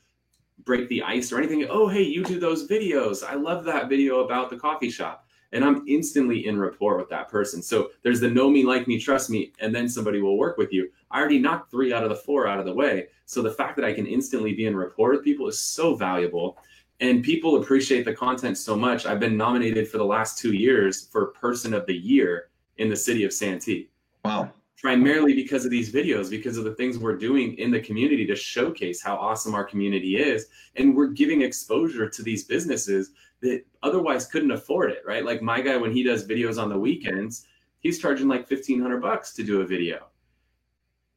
break 0.63 0.87
the 0.89 1.03
ice 1.03 1.31
or 1.31 1.37
anything. 1.37 1.65
Oh, 1.69 1.87
hey, 1.87 2.03
you 2.03 2.23
do 2.23 2.39
those 2.39 2.67
videos. 2.67 3.23
I 3.27 3.35
love 3.35 3.63
that 3.65 3.89
video 3.89 4.19
about 4.19 4.49
the 4.49 4.57
coffee 4.57 4.89
shop. 4.89 5.25
And 5.53 5.63
I'm 5.63 5.87
instantly 5.87 6.45
in 6.45 6.59
rapport 6.59 6.97
with 6.97 7.07
that 7.09 7.29
person. 7.29 7.61
So 7.61 7.91
there's 8.03 8.19
the 8.19 8.29
know 8.29 8.49
me, 8.49 8.65
like 8.65 8.85
me, 8.85 8.99
trust 8.99 9.29
me, 9.29 9.53
and 9.59 9.73
then 9.73 9.87
somebody 9.87 10.19
will 10.19 10.37
work 10.37 10.57
with 10.57 10.73
you. 10.73 10.89
I 11.09 11.19
already 11.19 11.39
knocked 11.39 11.71
three 11.71 11.93
out 11.93 12.03
of 12.03 12.09
the 12.09 12.15
four 12.15 12.47
out 12.47 12.59
of 12.59 12.65
the 12.65 12.73
way. 12.73 13.07
So 13.25 13.41
the 13.41 13.53
fact 13.53 13.77
that 13.77 13.85
I 13.85 13.93
can 13.93 14.05
instantly 14.05 14.53
be 14.53 14.65
in 14.65 14.75
rapport 14.75 15.11
with 15.11 15.23
people 15.23 15.47
is 15.47 15.57
so 15.57 15.95
valuable 15.95 16.57
and 16.99 17.23
people 17.23 17.61
appreciate 17.61 18.05
the 18.05 18.13
content 18.13 18.57
so 18.57 18.75
much. 18.75 19.05
I've 19.05 19.19
been 19.19 19.37
nominated 19.37 19.87
for 19.87 19.97
the 19.97 20.05
last 20.05 20.37
two 20.37 20.53
years 20.53 21.07
for 21.07 21.27
Person 21.27 21.73
of 21.73 21.85
the 21.85 21.95
Year 21.95 22.49
in 22.77 22.89
the 22.89 22.95
city 22.95 23.23
of 23.23 23.33
Santee. 23.33 23.89
Wow. 24.25 24.51
Primarily 24.79 25.33
because 25.33 25.65
of 25.65 25.71
these 25.71 25.91
videos, 25.91 26.29
because 26.29 26.57
of 26.57 26.63
the 26.63 26.75
things 26.75 26.97
we're 26.97 27.17
doing 27.17 27.57
in 27.57 27.71
the 27.71 27.79
community 27.79 28.25
to 28.27 28.35
showcase 28.35 29.01
how 29.01 29.15
awesome 29.15 29.55
our 29.55 29.63
community 29.63 30.17
is. 30.17 30.47
And 30.75 30.95
we're 30.95 31.07
giving 31.07 31.41
exposure 31.41 32.09
to 32.09 32.23
these 32.23 32.45
businesses 32.45 33.11
that 33.41 33.63
otherwise 33.83 34.27
couldn't 34.27 34.51
afford 34.51 34.91
it, 34.91 35.03
right? 35.05 35.25
Like 35.25 35.41
my 35.41 35.61
guy, 35.61 35.77
when 35.77 35.91
he 35.91 36.03
does 36.03 36.27
videos 36.27 36.61
on 36.61 36.69
the 36.69 36.77
weekends, 36.77 37.45
he's 37.79 37.99
charging 37.99 38.27
like 38.27 38.49
1500 38.49 39.01
bucks 39.01 39.33
to 39.33 39.43
do 39.43 39.61
a 39.61 39.65
video. 39.65 40.07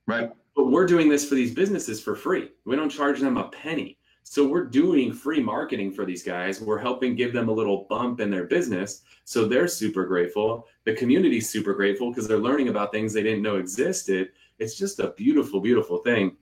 Right. 0.07 0.31
But 0.57 0.71
we're 0.71 0.87
doing 0.87 1.09
this 1.09 1.27
for 1.27 1.35
these 1.35 1.55
businesses 1.55 2.03
for 2.03 2.15
free. 2.15 2.51
We 2.65 2.77
don't 2.77 2.91
charge 2.91 3.21
them 3.21 3.37
a 3.37 3.49
penny. 3.49 3.99
So 4.31 4.47
we're 4.47 4.67
doing 4.67 5.13
free 5.13 5.41
marketing 5.41 5.91
for 5.91 6.05
these 6.07 6.23
guys. 6.23 6.61
We're 6.61 6.79
helping 6.79 7.17
give 7.17 7.33
them 7.33 7.49
a 7.49 7.53
little 7.53 7.89
bump 7.91 8.21
in 8.21 8.31
their 8.31 8.45
business. 8.45 9.03
So 9.25 9.49
they're 9.49 9.67
super 9.67 10.07
grateful. 10.07 10.69
The 10.85 10.95
community's 10.95 11.49
super 11.49 11.75
grateful 11.75 12.13
because 12.13 12.29
they're 12.29 12.39
learning 12.39 12.69
about 12.69 12.93
things 12.93 13.13
they 13.13 13.25
didn't 13.25 13.43
know 13.43 13.57
existed. 13.57 14.29
It's 14.61 14.77
just 14.77 15.01
a 15.01 15.15
beautiful, 15.17 15.61
beautiful 15.61 15.99
thing. 15.99 16.37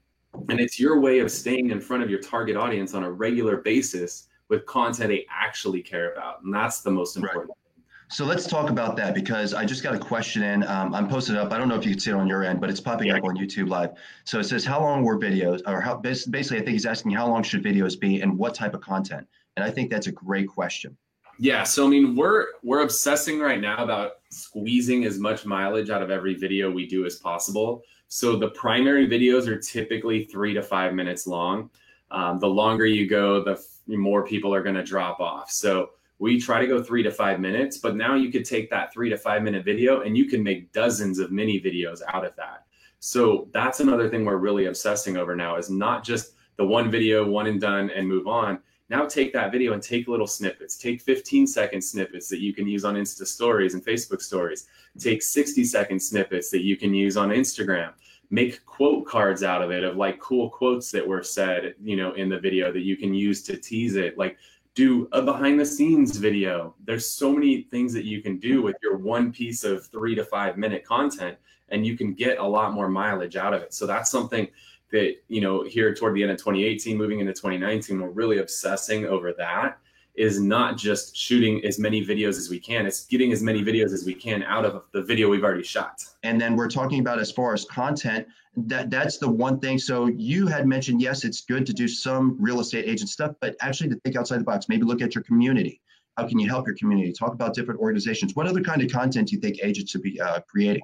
And 0.50 0.60
it's 0.60 0.78
your 0.78 1.00
way 1.00 1.20
of 1.20 1.30
staying 1.30 1.70
in 1.70 1.80
front 1.80 2.02
of 2.02 2.10
your 2.10 2.20
target 2.20 2.58
audience 2.58 2.92
on 2.92 3.04
a 3.04 3.10
regular 3.10 3.56
basis 3.56 4.28
with 4.50 4.66
content 4.66 5.08
they 5.08 5.24
actually 5.30 5.80
care 5.80 6.12
about. 6.12 6.42
And 6.42 6.52
that's 6.52 6.82
the 6.82 6.90
most 6.90 7.16
important. 7.16 7.48
Right. 7.48 7.67
So 8.10 8.24
let's 8.24 8.46
talk 8.46 8.70
about 8.70 8.96
that 8.96 9.14
because 9.14 9.52
I 9.52 9.66
just 9.66 9.82
got 9.82 9.94
a 9.94 9.98
question 9.98 10.42
in. 10.42 10.66
Um, 10.66 10.94
I'm 10.94 11.08
posted 11.08 11.36
up. 11.36 11.52
I 11.52 11.58
don't 11.58 11.68
know 11.68 11.74
if 11.74 11.84
you 11.84 11.90
can 11.90 12.00
see 12.00 12.10
it 12.10 12.14
on 12.14 12.26
your 12.26 12.42
end, 12.42 12.58
but 12.58 12.70
it's 12.70 12.80
popping 12.80 13.08
yeah. 13.08 13.18
up 13.18 13.24
on 13.24 13.36
YouTube 13.36 13.68
Live. 13.68 13.90
So 14.24 14.38
it 14.38 14.44
says, 14.44 14.64
"How 14.64 14.80
long 14.80 15.02
were 15.02 15.18
videos?" 15.18 15.60
Or 15.66 15.80
how 15.80 15.96
basically, 15.96 16.58
I 16.58 16.60
think 16.60 16.68
he's 16.68 16.86
asking, 16.86 17.12
"How 17.12 17.28
long 17.28 17.42
should 17.42 17.62
videos 17.62 18.00
be, 18.00 18.22
and 18.22 18.38
what 18.38 18.54
type 18.54 18.74
of 18.74 18.80
content?" 18.80 19.26
And 19.56 19.64
I 19.64 19.70
think 19.70 19.90
that's 19.90 20.06
a 20.06 20.12
great 20.12 20.48
question. 20.48 20.96
Yeah. 21.38 21.64
So 21.64 21.86
I 21.86 21.90
mean, 21.90 22.16
we're 22.16 22.46
we're 22.62 22.80
obsessing 22.80 23.40
right 23.40 23.60
now 23.60 23.84
about 23.84 24.12
squeezing 24.30 25.04
as 25.04 25.18
much 25.18 25.44
mileage 25.44 25.90
out 25.90 26.02
of 26.02 26.10
every 26.10 26.34
video 26.34 26.70
we 26.70 26.86
do 26.86 27.04
as 27.04 27.16
possible. 27.16 27.82
So 28.08 28.36
the 28.36 28.48
primary 28.50 29.06
videos 29.06 29.46
are 29.48 29.58
typically 29.58 30.24
three 30.24 30.54
to 30.54 30.62
five 30.62 30.94
minutes 30.94 31.26
long. 31.26 31.68
Um, 32.10 32.38
the 32.38 32.48
longer 32.48 32.86
you 32.86 33.06
go, 33.06 33.44
the 33.44 33.62
more 33.86 34.24
people 34.26 34.54
are 34.54 34.62
going 34.62 34.76
to 34.76 34.82
drop 34.82 35.20
off. 35.20 35.50
So 35.50 35.90
we 36.18 36.40
try 36.40 36.60
to 36.60 36.66
go 36.66 36.82
three 36.82 37.02
to 37.02 37.10
five 37.10 37.40
minutes, 37.40 37.78
but 37.78 37.96
now 37.96 38.14
you 38.14 38.30
could 38.30 38.44
take 38.44 38.70
that 38.70 38.92
three 38.92 39.08
to 39.10 39.16
five 39.16 39.42
minute 39.42 39.64
video 39.64 40.02
and 40.02 40.16
you 40.16 40.26
can 40.26 40.42
make 40.42 40.72
dozens 40.72 41.18
of 41.18 41.30
mini 41.30 41.60
videos 41.60 42.00
out 42.12 42.24
of 42.24 42.34
that. 42.36 42.66
So 43.00 43.48
that's 43.52 43.80
another 43.80 44.08
thing 44.08 44.24
we're 44.24 44.36
really 44.36 44.66
obsessing 44.66 45.16
over 45.16 45.36
now 45.36 45.56
is 45.56 45.70
not 45.70 46.02
just 46.04 46.32
the 46.56 46.66
one 46.66 46.90
video, 46.90 47.24
one 47.24 47.46
and 47.46 47.60
done, 47.60 47.90
and 47.90 48.08
move 48.08 48.26
on. 48.26 48.58
Now 48.90 49.06
take 49.06 49.32
that 49.34 49.52
video 49.52 49.74
and 49.74 49.82
take 49.82 50.08
little 50.08 50.26
snippets. 50.26 50.76
Take 50.76 51.02
15 51.02 51.46
second 51.46 51.82
snippets 51.82 52.28
that 52.28 52.40
you 52.40 52.54
can 52.54 52.66
use 52.66 52.84
on 52.84 52.94
Insta 52.94 53.26
stories 53.26 53.74
and 53.74 53.84
Facebook 53.84 54.22
stories. 54.22 54.66
Take 54.98 55.22
60 55.22 55.62
second 55.64 56.00
snippets 56.00 56.50
that 56.50 56.62
you 56.62 56.76
can 56.76 56.94
use 56.94 57.16
on 57.16 57.28
Instagram. 57.28 57.92
Make 58.30 58.64
quote 58.64 59.06
cards 59.06 59.42
out 59.42 59.62
of 59.62 59.70
it 59.70 59.84
of 59.84 59.96
like 59.96 60.18
cool 60.18 60.50
quotes 60.50 60.90
that 60.90 61.06
were 61.06 61.22
said, 61.22 61.74
you 61.82 61.96
know, 61.96 62.12
in 62.14 62.28
the 62.28 62.40
video 62.40 62.72
that 62.72 62.82
you 62.82 62.96
can 62.96 63.14
use 63.14 63.42
to 63.44 63.56
tease 63.56 63.96
it. 63.96 64.18
Like 64.18 64.38
do 64.74 65.08
a 65.12 65.22
behind 65.22 65.58
the 65.58 65.66
scenes 65.66 66.16
video. 66.16 66.74
There's 66.84 67.08
so 67.08 67.32
many 67.32 67.62
things 67.62 67.92
that 67.94 68.04
you 68.04 68.22
can 68.22 68.38
do 68.38 68.62
with 68.62 68.76
your 68.82 68.96
one 68.96 69.32
piece 69.32 69.64
of 69.64 69.86
three 69.86 70.14
to 70.14 70.24
five 70.24 70.56
minute 70.56 70.84
content, 70.84 71.36
and 71.70 71.86
you 71.86 71.96
can 71.96 72.14
get 72.14 72.38
a 72.38 72.46
lot 72.46 72.72
more 72.72 72.88
mileage 72.88 73.36
out 73.36 73.54
of 73.54 73.62
it. 73.62 73.74
So 73.74 73.86
that's 73.86 74.10
something 74.10 74.48
that, 74.90 75.16
you 75.28 75.40
know, 75.40 75.64
here 75.64 75.94
toward 75.94 76.14
the 76.14 76.22
end 76.22 76.32
of 76.32 76.38
2018, 76.38 76.96
moving 76.96 77.20
into 77.20 77.32
2019, 77.32 78.00
we're 78.00 78.08
really 78.10 78.38
obsessing 78.38 79.04
over 79.04 79.32
that 79.34 79.78
is 80.18 80.40
not 80.40 80.76
just 80.76 81.16
shooting 81.16 81.64
as 81.64 81.78
many 81.78 82.04
videos 82.04 82.36
as 82.36 82.48
we 82.50 82.58
can 82.58 82.86
it's 82.86 83.06
getting 83.06 83.32
as 83.32 83.42
many 83.42 83.62
videos 83.62 83.92
as 83.92 84.04
we 84.04 84.14
can 84.14 84.42
out 84.42 84.64
of 84.64 84.82
the 84.92 85.02
video 85.02 85.28
we've 85.28 85.44
already 85.44 85.62
shot. 85.62 86.04
And 86.22 86.40
then 86.40 86.56
we're 86.56 86.68
talking 86.68 87.00
about 87.00 87.18
as 87.18 87.30
far 87.30 87.54
as 87.54 87.64
content 87.64 88.26
that 88.56 88.90
that's 88.90 89.18
the 89.18 89.28
one 89.28 89.60
thing. 89.60 89.78
So 89.78 90.06
you 90.06 90.46
had 90.46 90.66
mentioned 90.66 91.00
yes 91.00 91.24
it's 91.24 91.42
good 91.42 91.64
to 91.66 91.72
do 91.72 91.86
some 91.88 92.36
real 92.40 92.60
estate 92.60 92.86
agent 92.86 93.10
stuff 93.10 93.34
but 93.40 93.56
actually 93.60 93.90
to 93.90 93.96
think 94.00 94.16
outside 94.16 94.40
the 94.40 94.44
box 94.44 94.68
maybe 94.68 94.84
look 94.84 95.02
at 95.02 95.14
your 95.14 95.24
community. 95.24 95.80
How 96.16 96.26
can 96.26 96.38
you 96.40 96.48
help 96.48 96.66
your 96.66 96.76
community? 96.76 97.12
Talk 97.12 97.32
about 97.32 97.54
different 97.54 97.80
organizations. 97.80 98.34
What 98.34 98.48
other 98.48 98.60
kind 98.60 98.82
of 98.82 98.90
content 98.90 99.28
do 99.28 99.36
you 99.36 99.40
think 99.40 99.58
agents 99.62 99.92
should 99.92 100.02
be 100.02 100.20
uh, 100.20 100.40
creating 100.48 100.82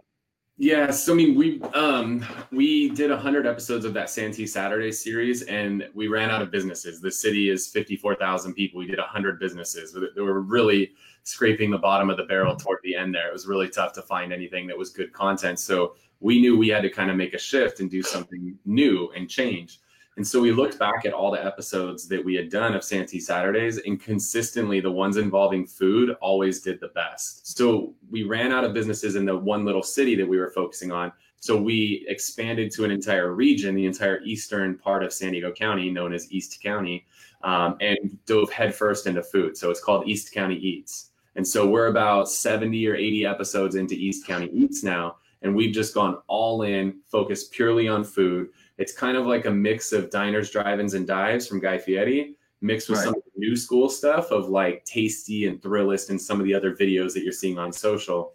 yeah, 0.57 0.93
so 0.93 1.13
I 1.13 1.17
mean, 1.17 1.35
we 1.35 1.61
um 1.75 2.25
we 2.53 2.91
did 2.91 3.11
hundred 3.11 3.47
episodes 3.47 3.85
of 3.85 3.93
that 3.95 4.09
Santee 4.09 4.47
Saturday 4.47 4.93
series, 4.93 5.43
and 5.43 5.89
we 5.95 6.07
ran 6.07 6.31
out 6.31 6.43
of 6.43 6.53
businesses. 6.53 7.01
The 7.01 7.11
city 7.11 7.51
is 7.51 7.67
fifty 7.67 7.97
four 7.97 8.15
thousand 8.15 8.55
people. 8.55 8.79
We 8.79 8.87
did 8.87 8.99
hundred 9.01 9.41
businesses. 9.41 9.93
They 9.93 10.21
were 10.21 10.41
really 10.41 10.93
scraping 11.25 11.71
the 11.71 11.79
bottom 11.79 12.09
of 12.09 12.17
the 12.17 12.25
barrel 12.25 12.55
toward 12.55 12.79
the 12.85 12.95
end. 12.95 13.15
There, 13.15 13.27
it 13.27 13.33
was 13.33 13.49
really 13.49 13.69
tough 13.69 13.93
to 13.95 14.03
find 14.03 14.33
anything 14.33 14.69
that 14.69 14.79
was 14.79 14.91
good 14.91 15.13
content. 15.13 15.59
So 15.59 15.97
we 16.21 16.41
knew 16.41 16.57
we 16.57 16.69
had 16.69 16.83
to 16.83 16.91
kind 16.91 17.11
of 17.11 17.17
make 17.17 17.35
a 17.35 17.39
shift 17.39 17.81
and 17.81 17.91
do 17.91 18.03
something 18.03 18.57
new 18.65 19.11
and 19.17 19.29
change. 19.29 19.81
And 20.17 20.27
so 20.27 20.41
we 20.41 20.53
looked 20.53 20.79
back 20.79 21.05
at 21.05 21.13
all 21.13 21.33
the 21.33 21.45
episodes 21.45 22.07
that 22.09 22.25
we 22.25 22.35
had 22.35 22.49
done 22.49 22.75
of 22.75 22.85
Santee 22.85 23.19
Saturdays, 23.19 23.79
and 23.79 24.01
consistently 24.01 24.81
the 24.81 24.91
ones 24.91 25.17
involving 25.17 25.67
food 25.67 26.11
always 26.21 26.61
did 26.61 26.79
the 26.81 26.89
best. 26.89 27.57
So 27.57 27.95
we 28.11 28.23
ran 28.23 28.53
out 28.53 28.65
of 28.65 28.73
businesses 28.73 29.17
in 29.17 29.25
the 29.25 29.37
one 29.37 29.65
little 29.65 29.83
city 29.83 30.15
that 30.17 30.29
we 30.29 30.39
were 30.39 30.51
focusing 30.51 30.93
on. 30.93 31.13
So 31.41 31.61
we 31.61 32.07
expanded 32.09 32.71
to 32.73 32.85
an 32.85 32.91
entire 32.91 33.35
region, 33.35 33.75
the 33.75 33.87
entire 33.87 34.23
eastern 34.23 34.79
part 34.79 35.03
of 35.03 35.13
San 35.13 35.33
Diego 35.33 35.53
County, 35.53 35.91
known 35.91 36.15
as 36.15 36.33
East 36.33 36.63
County, 36.63 37.07
um, 37.43 37.77
and 37.81 38.17
dove 38.25 38.51
headfirst 38.51 39.07
into 39.07 39.23
food. 39.23 39.57
So 39.57 39.71
it's 39.71 39.81
called 39.81 40.09
East 40.09 40.33
County 40.33 40.57
Eats. 40.57 41.11
And 41.37 41.47
so 41.47 41.67
we're 41.67 41.89
about 41.89 42.31
70 42.31 42.87
or 42.87 42.95
80 42.95 43.27
episodes 43.27 43.75
into 43.75 43.95
East 43.95 44.27
County 44.27 44.49
Eats 44.53 44.83
now. 44.83 45.17
And 45.45 45.55
we've 45.55 45.73
just 45.73 45.95
gone 45.95 46.19
all 46.27 46.63
in, 46.63 47.01
focused 47.09 47.53
purely 47.53 47.87
on 47.87 48.03
food 48.03 48.49
it's 48.79 48.93
kind 48.93 49.17
of 49.17 49.27
like 49.27 49.47
a 49.47 49.51
mix 49.51 49.93
of 49.93 50.11
diners, 50.11 50.51
drive-ins, 50.51 50.95
and 50.95 51.07
dives 51.07 51.47
from 51.47 51.61
Guy 51.61 51.79
Fieri, 51.79 52.37
mixed 52.61 52.89
with 52.89 52.99
right. 52.99 53.07
some 53.07 53.15
new 53.37 53.57
school 53.57 53.89
stuff 53.89 54.31
of 54.31 54.49
like 54.49 54.85
Tasty 54.85 55.47
and 55.47 55.61
Thrillist 55.63 56.11
and 56.11 56.21
some 56.21 56.41
of 56.41 56.47
the 56.47 56.55
other 56.55 56.75
videos 56.75 57.13
that 57.15 57.23
you're 57.23 57.33
seeing 57.33 57.59
on 57.59 57.73
social, 57.73 58.35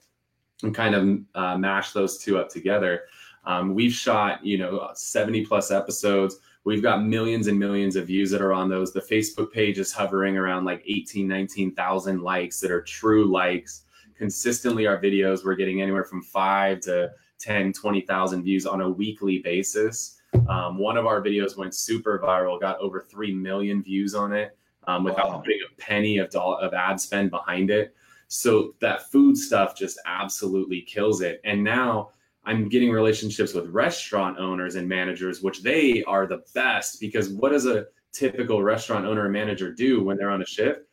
and 0.63 0.74
kind 0.74 0.96
of 0.96 1.20
uh, 1.36 1.58
mash 1.58 1.92
those 1.92 2.18
two 2.18 2.38
up 2.38 2.50
together. 2.50 3.04
Um, 3.46 3.74
we've 3.74 3.94
shot, 3.94 4.46
you 4.46 4.58
know, 4.58 4.89
70 4.94 5.46
plus 5.46 5.72
episodes. 5.72 6.38
We've 6.66 6.84
got 6.84 7.04
millions 7.04 7.48
and 7.48 7.58
millions 7.58 7.96
of 7.96 8.08
views 8.08 8.32
that 8.32 8.42
are 8.42 8.54
on 8.54 8.70
those. 8.70 8.94
The 8.94 9.01
Facebook 9.01 9.51
page 9.51 9.80
is 9.80 9.92
hovering 9.92 10.38
around 10.38 10.66
like 10.66 10.84
18, 10.86 11.28
19,000 11.28 12.22
likes 12.22 12.60
that 12.60 12.72
are 12.72 12.82
true 12.82 13.25
likes. 13.25 13.86
Consistently, 14.20 14.86
our 14.86 15.02
videos, 15.02 15.46
we're 15.46 15.56
getting 15.56 15.82
anywhere 15.82 16.04
from 16.04 16.22
five 16.22 16.82
to 16.82 17.10
10, 17.40 17.72
20,000 17.72 18.44
views 18.44 18.66
on 18.66 18.82
a 18.82 18.90
weekly 18.90 19.40
basis. 19.40 20.20
Um, 20.50 20.78
one 20.78 20.98
of 20.98 21.06
our 21.06 21.22
videos 21.22 21.56
went 21.56 21.74
super 21.74 22.20
viral, 22.20 22.60
got 22.60 22.78
over 22.80 23.08
3 23.10 23.34
million 23.34 23.82
views 23.82 24.14
on 24.14 24.34
it 24.34 24.58
um, 24.88 25.06
without 25.06 25.30
wow. 25.30 25.38
putting 25.38 25.60
a 25.66 25.82
penny 25.82 26.18
of, 26.18 26.30
dollar, 26.32 26.60
of 26.60 26.74
ad 26.74 27.00
spend 27.00 27.32
behind 27.32 27.70
it. 27.70 27.96
So 28.28 28.76
that 28.82 29.10
food 29.10 29.38
stuff 29.38 29.74
just 29.74 29.98
absolutely 30.06 30.82
kills 30.82 31.22
it. 31.22 31.40
And 31.46 31.64
now 31.64 32.10
I'm 32.44 32.68
getting 32.68 32.92
relationships 32.92 33.54
with 33.54 33.70
restaurant 33.70 34.38
owners 34.38 34.76
and 34.76 34.88
managers, 34.88 35.42
which 35.42 35.64
they 35.64 36.04
are 36.04 36.28
the 36.28 36.44
best 36.54 37.00
because 37.00 37.30
what 37.30 37.54
does 37.54 37.68
a 37.68 37.86
typical 38.12 38.62
restaurant 38.64 39.06
owner 39.06 39.24
and 39.24 39.34
manager 39.34 39.74
do 39.74 40.04
when 40.04 40.18
they're 40.18 40.30
on 40.30 40.42
a 40.42 40.46
shift? 40.46 40.88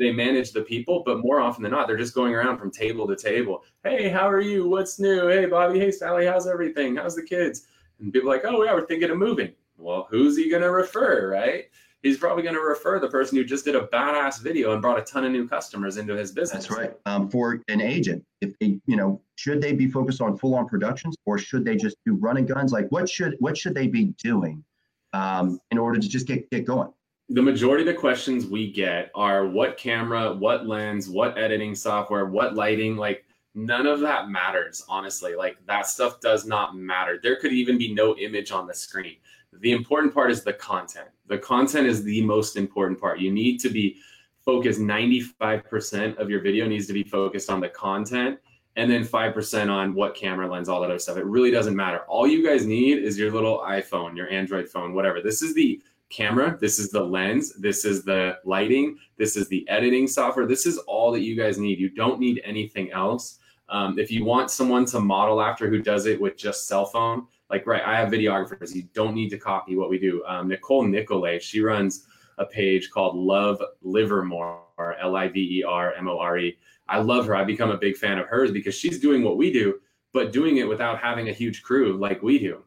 They 0.00 0.10
manage 0.10 0.52
the 0.52 0.62
people, 0.62 1.02
but 1.04 1.20
more 1.20 1.40
often 1.40 1.62
than 1.62 1.72
not, 1.72 1.86
they're 1.86 1.98
just 1.98 2.14
going 2.14 2.34
around 2.34 2.56
from 2.56 2.70
table 2.70 3.06
to 3.06 3.14
table. 3.14 3.62
Hey, 3.84 4.08
how 4.08 4.26
are 4.26 4.40
you? 4.40 4.66
What's 4.66 4.98
new? 4.98 5.28
Hey, 5.28 5.44
Bobby. 5.44 5.78
Hey, 5.78 5.90
Sally. 5.90 6.24
How's 6.24 6.46
everything? 6.46 6.96
How's 6.96 7.14
the 7.14 7.22
kids? 7.22 7.66
And 8.00 8.10
people 8.10 8.30
like, 8.30 8.46
oh, 8.46 8.64
yeah, 8.64 8.72
we're 8.72 8.86
thinking 8.86 9.10
of 9.10 9.18
moving. 9.18 9.52
Well, 9.76 10.08
who's 10.10 10.38
he 10.38 10.48
going 10.48 10.62
to 10.62 10.70
refer, 10.70 11.30
right? 11.30 11.64
He's 12.02 12.16
probably 12.16 12.42
going 12.42 12.54
to 12.54 12.62
refer 12.62 12.98
the 12.98 13.10
person 13.10 13.36
who 13.36 13.44
just 13.44 13.66
did 13.66 13.76
a 13.76 13.88
badass 13.88 14.40
video 14.40 14.72
and 14.72 14.80
brought 14.80 14.98
a 14.98 15.02
ton 15.02 15.26
of 15.26 15.32
new 15.32 15.46
customers 15.46 15.98
into 15.98 16.16
his 16.16 16.32
business. 16.32 16.66
That's 16.66 16.78
right. 16.78 16.94
Um, 17.04 17.28
for 17.28 17.62
an 17.68 17.82
agent, 17.82 18.24
if 18.40 18.58
they, 18.58 18.80
you 18.86 18.96
know, 18.96 19.20
should 19.36 19.60
they 19.60 19.74
be 19.74 19.90
focused 19.90 20.22
on 20.22 20.38
full-on 20.38 20.66
productions 20.66 21.14
or 21.26 21.36
should 21.36 21.62
they 21.62 21.76
just 21.76 21.98
do 22.06 22.14
running 22.14 22.46
guns? 22.46 22.72
Like, 22.72 22.88
what 22.88 23.06
should 23.06 23.36
what 23.38 23.54
should 23.58 23.74
they 23.74 23.86
be 23.86 24.14
doing 24.24 24.64
um, 25.12 25.60
in 25.70 25.76
order 25.76 26.00
to 26.00 26.08
just 26.08 26.26
get 26.26 26.48
get 26.50 26.64
going? 26.64 26.90
The 27.30 27.40
majority 27.40 27.88
of 27.88 27.94
the 27.94 28.00
questions 28.00 28.46
we 28.46 28.72
get 28.72 29.10
are 29.14 29.46
what 29.46 29.76
camera, 29.76 30.34
what 30.34 30.66
lens, 30.66 31.08
what 31.08 31.38
editing 31.38 31.76
software, 31.76 32.26
what 32.26 32.56
lighting. 32.56 32.96
Like 32.96 33.24
none 33.54 33.86
of 33.86 34.00
that 34.00 34.28
matters 34.28 34.84
honestly. 34.88 35.36
Like 35.36 35.56
that 35.66 35.86
stuff 35.86 36.20
does 36.20 36.44
not 36.44 36.76
matter. 36.76 37.20
There 37.22 37.36
could 37.36 37.52
even 37.52 37.78
be 37.78 37.94
no 37.94 38.16
image 38.16 38.50
on 38.50 38.66
the 38.66 38.74
screen. 38.74 39.16
The 39.52 39.70
important 39.70 40.12
part 40.12 40.32
is 40.32 40.42
the 40.42 40.52
content. 40.54 41.08
The 41.28 41.38
content 41.38 41.86
is 41.86 42.02
the 42.02 42.20
most 42.22 42.56
important 42.56 43.00
part. 43.00 43.20
You 43.20 43.30
need 43.30 43.60
to 43.60 43.70
be 43.70 43.98
focused. 44.44 44.80
95% 44.80 46.16
of 46.18 46.30
your 46.30 46.40
video 46.40 46.66
needs 46.66 46.88
to 46.88 46.92
be 46.92 47.04
focused 47.04 47.48
on 47.48 47.60
the 47.60 47.68
content 47.68 48.40
and 48.74 48.90
then 48.90 49.04
5% 49.04 49.70
on 49.70 49.94
what 49.94 50.16
camera 50.16 50.50
lens 50.50 50.68
all 50.68 50.80
that 50.80 50.90
other 50.90 50.98
stuff. 50.98 51.16
It 51.16 51.26
really 51.26 51.50
doesn't 51.52 51.76
matter. 51.76 52.00
All 52.08 52.26
you 52.26 52.44
guys 52.44 52.66
need 52.66 52.98
is 52.98 53.18
your 53.18 53.30
little 53.30 53.58
iphone 53.68 54.16
your 54.16 54.28
android 54.30 54.68
phone 54.68 54.94
whatever. 54.94 55.20
This 55.20 55.42
is 55.42 55.54
the 55.54 55.80
camera 56.10 56.58
this 56.60 56.78
is 56.78 56.90
the 56.90 57.00
lens 57.00 57.54
this 57.54 57.84
is 57.84 58.04
the 58.04 58.36
lighting 58.44 58.98
this 59.16 59.36
is 59.36 59.48
the 59.48 59.66
editing 59.68 60.06
software 60.06 60.46
this 60.46 60.66
is 60.66 60.78
all 60.78 61.12
that 61.12 61.20
you 61.20 61.36
guys 61.36 61.58
need 61.58 61.78
you 61.78 61.90
don't 61.90 62.20
need 62.20 62.40
anything 62.44 62.90
else 62.92 63.40
um, 63.70 63.98
if 63.98 64.10
you 64.10 64.24
want 64.24 64.50
someone 64.50 64.84
to 64.86 65.00
model 65.00 65.40
after 65.40 65.68
who 65.68 65.80
does 65.80 66.06
it 66.06 66.20
with 66.20 66.36
just 66.36 66.66
cell 66.66 66.84
phone, 66.84 67.26
like 67.48 67.66
right, 67.66 67.82
I 67.82 67.96
have 67.96 68.10
videographers. 68.10 68.74
You 68.74 68.82
don't 68.94 69.14
need 69.14 69.30
to 69.30 69.38
copy 69.38 69.76
what 69.76 69.88
we 69.88 69.98
do. 69.98 70.24
Um, 70.26 70.48
Nicole 70.48 70.84
Nicolay, 70.84 71.38
she 71.38 71.60
runs 71.60 72.06
a 72.38 72.44
page 72.44 72.90
called 72.90 73.16
Love 73.16 73.62
Livermore, 73.82 74.96
L 75.00 75.16
I 75.16 75.28
V 75.28 75.60
E 75.60 75.62
R 75.62 75.94
M 75.94 76.08
O 76.08 76.18
R 76.18 76.38
E. 76.38 76.58
I 76.88 76.98
love 76.98 77.26
her. 77.26 77.36
I 77.36 77.44
become 77.44 77.70
a 77.70 77.78
big 77.78 77.96
fan 77.96 78.18
of 78.18 78.26
hers 78.26 78.50
because 78.50 78.74
she's 78.74 78.98
doing 78.98 79.22
what 79.22 79.36
we 79.36 79.52
do, 79.52 79.80
but 80.12 80.32
doing 80.32 80.56
it 80.56 80.68
without 80.68 80.98
having 80.98 81.28
a 81.28 81.32
huge 81.32 81.62
crew 81.62 81.96
like 81.96 82.22
we 82.22 82.40
do. 82.40 82.64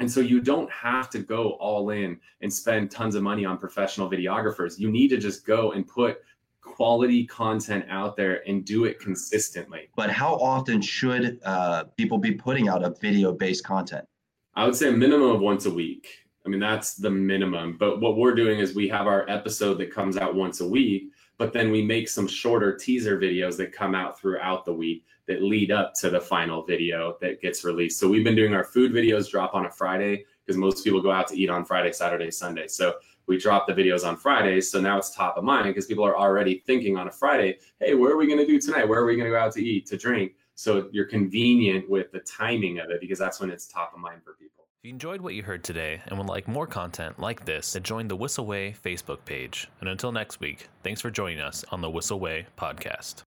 And 0.00 0.10
so 0.10 0.20
you 0.20 0.40
don't 0.40 0.70
have 0.70 1.10
to 1.10 1.18
go 1.18 1.52
all 1.54 1.90
in 1.90 2.20
and 2.40 2.52
spend 2.52 2.90
tons 2.90 3.14
of 3.14 3.22
money 3.22 3.44
on 3.44 3.58
professional 3.58 4.08
videographers. 4.08 4.78
You 4.78 4.90
need 4.90 5.08
to 5.08 5.16
just 5.16 5.44
go 5.44 5.72
and 5.72 5.86
put 5.86 6.18
quality 6.60 7.26
content 7.26 7.84
out 7.88 8.16
there 8.16 8.48
and 8.48 8.64
do 8.64 8.84
it 8.84 9.00
consistently. 9.00 9.88
But 9.96 10.10
how 10.10 10.34
often 10.34 10.80
should 10.80 11.40
uh, 11.44 11.84
people 11.96 12.18
be 12.18 12.32
putting 12.32 12.68
out 12.68 12.84
a 12.84 12.94
video 13.00 13.32
based 13.32 13.64
content? 13.64 14.06
I 14.54 14.64
would 14.64 14.76
say 14.76 14.88
a 14.88 14.92
minimum 14.92 15.30
of 15.30 15.40
once 15.40 15.66
a 15.66 15.70
week. 15.70 16.08
I 16.46 16.48
mean, 16.48 16.60
that's 16.60 16.94
the 16.94 17.10
minimum. 17.10 17.76
But 17.78 18.00
what 18.00 18.16
we're 18.16 18.34
doing 18.34 18.60
is 18.60 18.74
we 18.74 18.88
have 18.88 19.06
our 19.06 19.28
episode 19.28 19.74
that 19.78 19.92
comes 19.92 20.16
out 20.16 20.34
once 20.34 20.60
a 20.60 20.68
week, 20.68 21.10
but 21.38 21.52
then 21.52 21.70
we 21.70 21.82
make 21.82 22.08
some 22.08 22.26
shorter 22.26 22.76
teaser 22.76 23.18
videos 23.18 23.56
that 23.56 23.72
come 23.72 23.94
out 23.94 24.18
throughout 24.18 24.64
the 24.64 24.72
week 24.72 25.04
that 25.26 25.42
lead 25.42 25.70
up 25.70 25.94
to 25.94 26.10
the 26.10 26.20
final 26.20 26.64
video 26.64 27.16
that 27.20 27.40
gets 27.40 27.64
released. 27.64 28.00
So 28.00 28.08
we've 28.08 28.24
been 28.24 28.34
doing 28.34 28.54
our 28.54 28.64
food 28.64 28.92
videos 28.92 29.30
drop 29.30 29.54
on 29.54 29.66
a 29.66 29.70
Friday 29.70 30.24
because 30.44 30.58
most 30.58 30.82
people 30.82 31.00
go 31.00 31.12
out 31.12 31.28
to 31.28 31.38
eat 31.38 31.48
on 31.48 31.64
Friday, 31.64 31.92
Saturday, 31.92 32.30
Sunday. 32.30 32.66
So 32.66 32.94
we 33.26 33.38
drop 33.38 33.66
the 33.66 33.74
videos 33.74 34.06
on 34.06 34.16
Fridays. 34.16 34.70
So 34.70 34.80
now 34.80 34.98
it's 34.98 35.14
top 35.14 35.36
of 35.36 35.44
mind 35.44 35.66
because 35.66 35.86
people 35.86 36.04
are 36.04 36.16
already 36.16 36.62
thinking 36.66 36.96
on 36.96 37.08
a 37.08 37.12
Friday, 37.12 37.58
hey, 37.78 37.94
where 37.94 38.10
are 38.10 38.16
we 38.16 38.26
going 38.26 38.38
to 38.38 38.46
do 38.46 38.58
tonight? 38.58 38.88
Where 38.88 38.98
are 38.98 39.06
we 39.06 39.14
going 39.16 39.26
to 39.26 39.30
go 39.30 39.38
out 39.38 39.52
to 39.52 39.62
eat, 39.62 39.86
to 39.86 39.96
drink? 39.96 40.32
So 40.54 40.88
you're 40.90 41.04
convenient 41.04 41.88
with 41.88 42.10
the 42.10 42.20
timing 42.20 42.80
of 42.80 42.90
it 42.90 43.00
because 43.00 43.18
that's 43.18 43.38
when 43.38 43.50
it's 43.50 43.68
top 43.68 43.92
of 43.94 44.00
mind 44.00 44.24
for 44.24 44.32
people. 44.32 44.57
If 44.80 44.86
you 44.86 44.92
enjoyed 44.92 45.22
what 45.22 45.34
you 45.34 45.42
heard 45.42 45.64
today 45.64 46.02
and 46.06 46.16
would 46.18 46.28
like 46.28 46.46
more 46.46 46.68
content 46.68 47.18
like 47.18 47.44
this, 47.44 47.72
then 47.72 47.82
join 47.82 48.06
the 48.06 48.14
Whissel 48.14 48.46
Way 48.46 48.76
Facebook 48.80 49.24
page. 49.24 49.66
And 49.80 49.88
until 49.88 50.12
next 50.12 50.38
week, 50.38 50.68
thanks 50.84 51.00
for 51.00 51.10
joining 51.10 51.40
us 51.40 51.64
on 51.72 51.80
the 51.80 51.90
Whissel 51.90 52.20
Way 52.20 52.46
podcast. 52.56 53.24